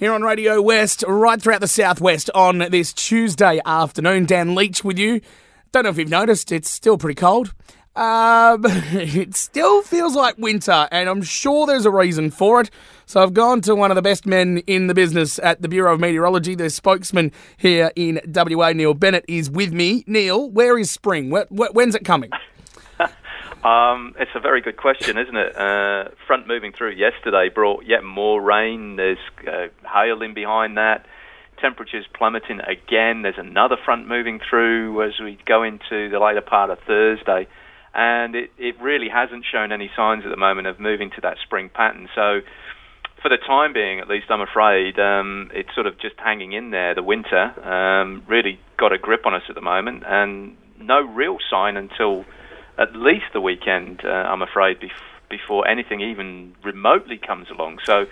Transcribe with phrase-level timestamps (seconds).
[0.00, 4.24] here on Radio West, right throughout the southwest on this Tuesday afternoon.
[4.24, 5.20] Dan Leach with you.
[5.72, 7.52] Don't know if you've noticed, it's still pretty cold.
[7.94, 12.70] Um, it still feels like winter, and I'm sure there's a reason for it.
[13.04, 15.92] So I've gone to one of the best men in the business at the Bureau
[15.92, 16.54] of Meteorology.
[16.54, 20.02] The spokesman here in WA, Neil Bennett, is with me.
[20.06, 21.30] Neil, where is spring?
[21.50, 22.30] when's it coming?
[23.64, 25.56] Um, it's a very good question, isn't it?
[25.56, 28.96] Uh, front moving through yesterday brought yet more rain.
[28.96, 31.04] There's uh, hail in behind that.
[31.60, 33.20] Temperatures plummeting again.
[33.20, 37.48] There's another front moving through as we go into the later part of Thursday.
[37.92, 41.36] And it, it really hasn't shown any signs at the moment of moving to that
[41.44, 42.08] spring pattern.
[42.14, 42.40] So,
[43.20, 46.70] for the time being, at least, I'm afraid um, it's sort of just hanging in
[46.70, 46.94] there.
[46.94, 51.36] The winter um, really got a grip on us at the moment, and no real
[51.50, 52.24] sign until
[52.80, 57.78] at least the weekend, uh, I'm afraid, bef- before anything even remotely comes along.
[57.84, 58.06] So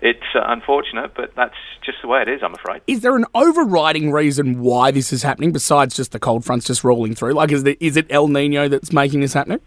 [0.00, 1.54] it's uh, unfortunate, but that's
[1.84, 2.82] just the way it is, I'm afraid.
[2.86, 6.84] Is there an overriding reason why this is happening besides just the cold fronts just
[6.84, 7.32] rolling through?
[7.32, 9.60] Like, is, is it El Nino that's making this happening?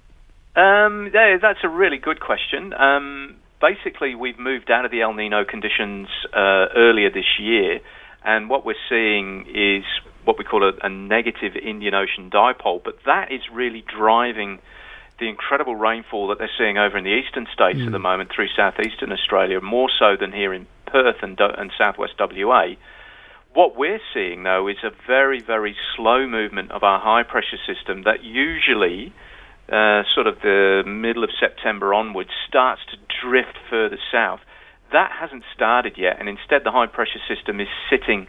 [0.56, 2.74] Um, yeah, that's a really good question.
[2.74, 7.80] Um, basically, we've moved out of the El Nino conditions uh, earlier this year,
[8.24, 9.84] and what we're seeing is
[10.26, 14.60] what we call a, a negative Indian Ocean dipole, but that is really driving
[15.20, 17.86] the incredible rainfall that they're seeing over in the eastern states mm.
[17.86, 18.10] at the mm.
[18.10, 22.76] moment through southeastern Australia, more so than here in Perth and, and southwest WA.
[23.54, 28.04] What we're seeing, though, is a very, very slow movement of our high pressure system
[28.04, 29.14] that usually,
[29.70, 34.40] uh, sort of the middle of September onwards, starts to drift further south.
[34.92, 38.28] That hasn't started yet, and instead the high pressure system is sitting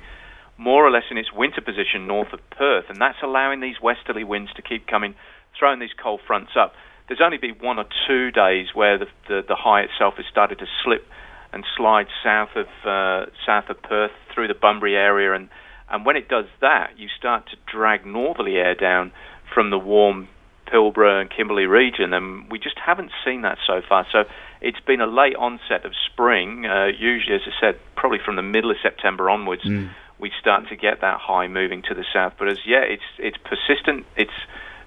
[0.62, 4.24] more or less in its winter position north of Perth, and that's allowing these westerly
[4.24, 5.14] winds to keep coming,
[5.58, 6.72] throwing these cold fronts up.
[7.08, 10.58] There's only been one or two days where the, the, the high itself has started
[10.60, 11.04] to slip
[11.52, 15.48] and slide south of uh, south of Perth through the Bunbury area, and
[15.90, 19.12] and when it does that, you start to drag northerly air down
[19.52, 20.28] from the warm
[20.72, 24.06] Pilbara and Kimberley region, and we just haven't seen that so far.
[24.10, 24.24] So
[24.62, 26.64] it's been a late onset of spring.
[26.64, 29.64] Uh, usually, as I said, probably from the middle of September onwards.
[29.64, 29.90] Mm
[30.22, 32.34] we start to get that high moving to the south.
[32.38, 34.06] But as yet, it's it's persistent.
[34.16, 34.30] It's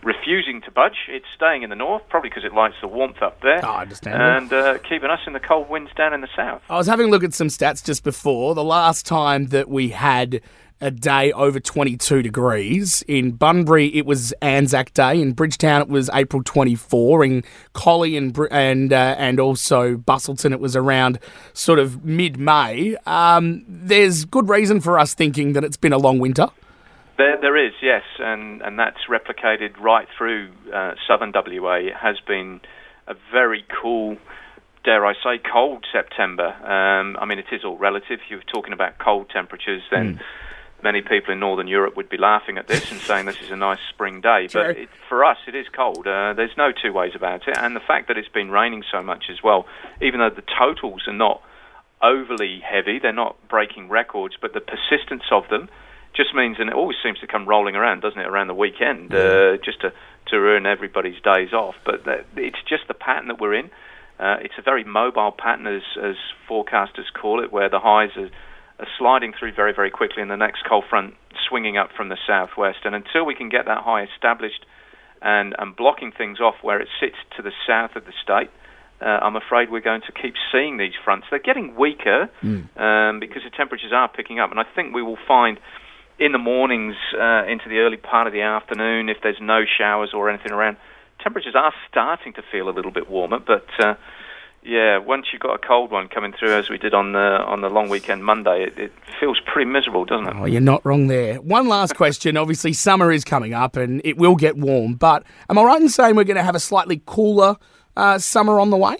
[0.01, 0.95] refusing to budge.
[1.09, 3.59] It's staying in the north, probably because it likes the warmth up there.
[3.63, 4.21] Oh, I understand.
[4.21, 6.61] And uh, keeping us in the cold winds down in the south.
[6.69, 8.55] I was having a look at some stats just before.
[8.55, 10.41] The last time that we had
[10.81, 13.03] a day over 22 degrees.
[13.07, 15.21] In Bunbury, it was Anzac Day.
[15.21, 17.25] In Bridgetown, it was April 24.
[17.25, 17.43] In
[17.73, 21.19] Collie and and uh, and also Busselton, it was around
[21.53, 22.95] sort of mid May.
[23.05, 26.47] Um, there's good reason for us thinking that it's been a long winter.
[27.17, 31.75] There, there is, yes, and and that's replicated right through uh, southern WA.
[31.75, 32.59] It has been
[33.07, 34.17] a very cool
[34.83, 36.49] dare I say, cold September.
[36.63, 38.19] Um, I mean, it is all relative.
[38.29, 40.21] You're talking about cold temperatures, then mm
[40.85, 43.55] many people in Northern Europe would be laughing at this and saying this is a
[43.55, 44.47] nice spring day.
[44.53, 46.05] But it, for us, it is cold.
[46.05, 47.57] Uh, there's no two ways about it.
[47.57, 49.65] And the fact that it's been raining so much as well,
[49.99, 51.41] even though the totals are not
[52.03, 55.69] overly heavy, they're not breaking records, but the persistence of them
[56.15, 59.11] just means, and it always seems to come rolling around, doesn't it, around the weekend,
[59.13, 59.91] uh, just to,
[60.27, 61.75] to ruin everybody's days off.
[61.83, 63.71] But that, it's just the pattern that we're in.
[64.19, 66.15] Uh, it's a very mobile pattern, as, as
[66.47, 68.29] forecasters call it, where the highs are
[68.79, 71.13] are sliding through very, very quickly, and the next cold front
[71.47, 72.79] swinging up from the southwest.
[72.83, 74.65] And until we can get that high established
[75.21, 78.49] and, and blocking things off where it sits to the south of the state,
[79.01, 81.27] uh, I'm afraid we're going to keep seeing these fronts.
[81.29, 82.77] They're getting weaker mm.
[82.79, 85.59] um, because the temperatures are picking up, and I think we will find
[86.17, 90.11] in the mornings uh, into the early part of the afternoon, if there's no showers
[90.13, 90.77] or anything around,
[91.21, 93.95] temperatures are starting to feel a little bit warmer, but uh,
[94.65, 97.61] yeah, once you've got a cold one coming through, as we did on the on
[97.61, 100.35] the long weekend Monday, it, it feels pretty miserable, doesn't it?
[100.35, 101.35] Oh, you're not wrong there.
[101.41, 102.35] One last question.
[102.35, 104.95] Obviously, summer is coming up, and it will get warm.
[104.95, 107.57] But am I right in saying we're going to have a slightly cooler
[107.95, 108.97] uh, summer on the way?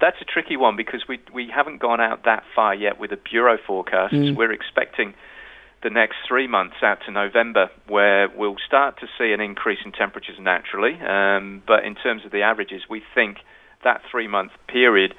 [0.00, 3.18] That's a tricky one because we we haven't gone out that far yet with the
[3.18, 4.14] bureau forecasts.
[4.14, 4.36] Mm.
[4.36, 5.14] We're expecting
[5.82, 9.92] the next three months out to November, where we'll start to see an increase in
[9.92, 11.00] temperatures naturally.
[11.00, 13.38] Um, but in terms of the averages, we think
[13.84, 15.14] that three month period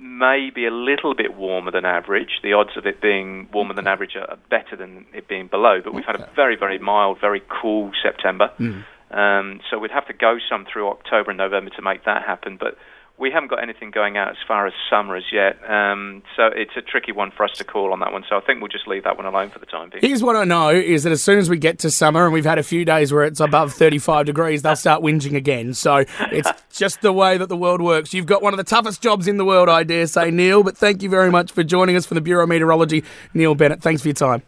[0.00, 2.40] may be a little bit warmer than average.
[2.42, 5.80] The odds of it being warmer than average are better than it being below.
[5.84, 8.50] But we've had a very, very mild, very cool September.
[8.58, 8.84] Mm.
[9.10, 12.56] Um, so we'd have to go some through October and November to make that happen.
[12.58, 12.78] But
[13.20, 15.58] we haven't got anything going out as far as summer as yet.
[15.70, 18.24] Um, so it's a tricky one for us to call on that one.
[18.28, 20.00] So I think we'll just leave that one alone for the time being.
[20.02, 22.46] Here's what I know is that as soon as we get to summer and we've
[22.46, 25.74] had a few days where it's above 35 degrees, they'll start whinging again.
[25.74, 28.14] So it's just the way that the world works.
[28.14, 30.62] You've got one of the toughest jobs in the world, I dare say, Neil.
[30.62, 33.82] But thank you very much for joining us from the Bureau of Meteorology, Neil Bennett.
[33.82, 34.42] Thanks for your time.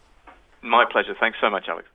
[0.62, 1.14] My pleasure.
[1.18, 1.88] Thanks so much, Alex.